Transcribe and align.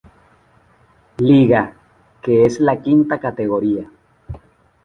Liga, 1.19 1.61
que 2.23 2.41
es 2.47 2.59
la 2.59 2.81
quinta 2.81 3.19
categoría. 3.19 3.87